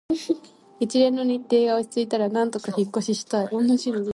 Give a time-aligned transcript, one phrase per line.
[0.79, 3.47] 一連の日程が落ち着いたら、なんとか引っ越ししたい